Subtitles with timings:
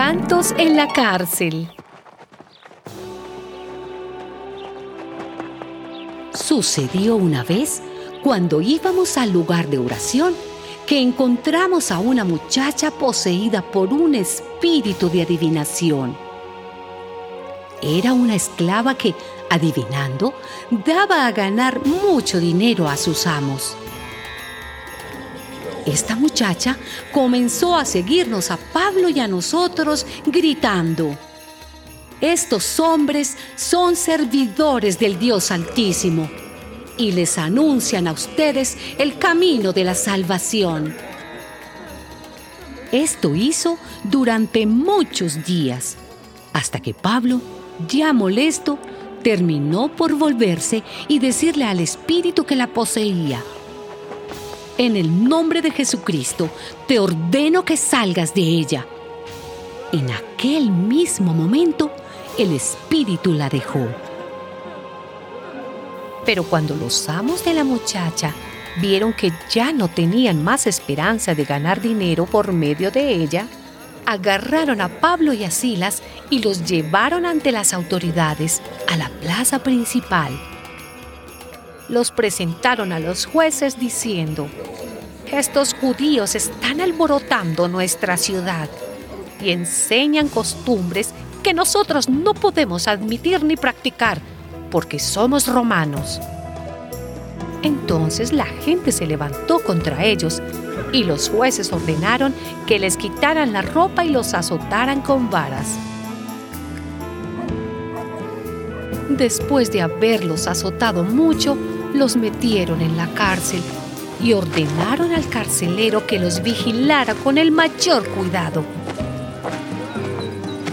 [0.00, 1.68] Cuentos en la cárcel.
[6.32, 7.82] Sucedió una vez
[8.22, 10.36] cuando íbamos al lugar de oración
[10.86, 16.16] que encontramos a una muchacha poseída por un espíritu de adivinación.
[17.82, 19.16] Era una esclava que,
[19.50, 20.32] adivinando,
[20.86, 23.76] daba a ganar mucho dinero a sus amos.
[25.88, 26.76] Esta muchacha
[27.12, 31.16] comenzó a seguirnos a Pablo y a nosotros gritando,
[32.20, 36.28] estos hombres son servidores del Dios Altísimo
[36.98, 40.94] y les anuncian a ustedes el camino de la salvación.
[42.92, 45.96] Esto hizo durante muchos días,
[46.52, 47.40] hasta que Pablo,
[47.88, 48.78] ya molesto,
[49.22, 53.42] terminó por volverse y decirle al espíritu que la poseía,
[54.78, 56.48] en el nombre de Jesucristo,
[56.86, 58.86] te ordeno que salgas de ella.
[59.92, 61.90] En aquel mismo momento,
[62.38, 63.86] el espíritu la dejó.
[66.24, 68.32] Pero cuando los amos de la muchacha
[68.80, 73.46] vieron que ya no tenían más esperanza de ganar dinero por medio de ella,
[74.06, 79.58] agarraron a Pablo y a Silas y los llevaron ante las autoridades a la plaza
[79.62, 80.38] principal.
[81.88, 84.46] Los presentaron a los jueces diciendo,
[85.32, 88.68] estos judíos están alborotando nuestra ciudad
[89.40, 94.20] y enseñan costumbres que nosotros no podemos admitir ni practicar
[94.70, 96.20] porque somos romanos.
[97.62, 100.42] Entonces la gente se levantó contra ellos
[100.92, 102.34] y los jueces ordenaron
[102.66, 105.78] que les quitaran la ropa y los azotaran con varas.
[109.08, 111.56] Después de haberlos azotado mucho,
[111.94, 113.60] los metieron en la cárcel
[114.22, 118.64] y ordenaron al carcelero que los vigilara con el mayor cuidado.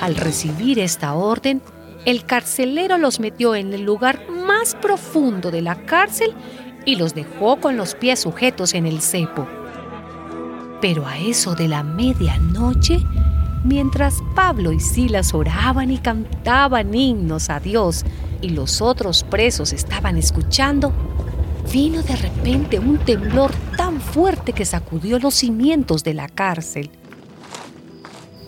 [0.00, 1.60] Al recibir esta orden,
[2.04, 6.32] el carcelero los metió en el lugar más profundo de la cárcel
[6.84, 9.46] y los dejó con los pies sujetos en el cepo.
[10.80, 12.98] Pero a eso de la medianoche,
[13.64, 18.04] mientras Pablo y Silas oraban y cantaban himnos a Dios
[18.42, 20.92] y los otros presos estaban escuchando,
[21.72, 26.90] vino de repente un temblor tan fuerte que sacudió los cimientos de la cárcel.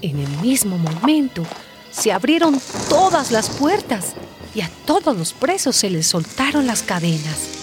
[0.00, 1.42] En el mismo momento,
[1.90, 2.58] se abrieron
[2.88, 4.14] todas las puertas
[4.54, 7.58] y a todos los presos se les soltaron las cadenas.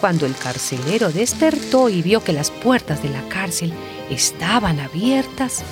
[0.00, 3.72] Cuando el carcelero despertó y vio que las puertas de la cárcel
[4.10, 5.62] estaban abiertas,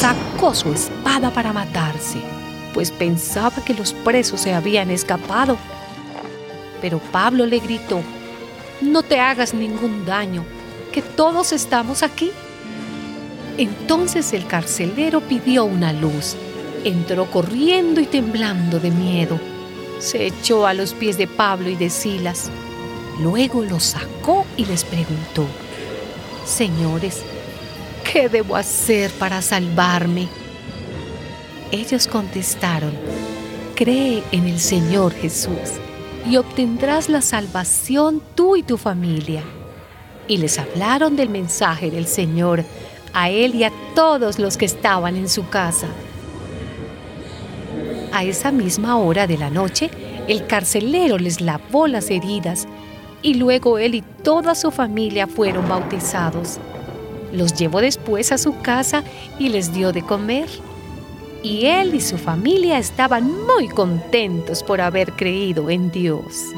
[0.00, 2.22] sacó su espada para matarse,
[2.78, 5.56] pues pensaba que los presos se habían escapado.
[6.80, 8.00] Pero Pablo le gritó,
[8.80, 10.44] no te hagas ningún daño,
[10.92, 12.30] que todos estamos aquí.
[13.56, 16.36] Entonces el carcelero pidió una luz.
[16.84, 19.40] Entró corriendo y temblando de miedo.
[19.98, 22.48] Se echó a los pies de Pablo y de Silas.
[23.20, 25.48] Luego los sacó y les preguntó,
[26.46, 27.22] Señores,
[28.04, 30.28] ¿qué debo hacer para salvarme?
[31.70, 32.92] Ellos contestaron,
[33.74, 35.78] Cree en el Señor Jesús
[36.26, 39.42] y obtendrás la salvación tú y tu familia.
[40.26, 42.64] Y les hablaron del mensaje del Señor
[43.12, 45.88] a él y a todos los que estaban en su casa.
[48.12, 49.90] A esa misma hora de la noche,
[50.26, 52.66] el carcelero les lavó las heridas
[53.20, 56.58] y luego él y toda su familia fueron bautizados.
[57.30, 59.04] Los llevó después a su casa
[59.38, 60.48] y les dio de comer.
[61.42, 66.52] Y él y su familia estaban muy contentos por haber creído en Dios.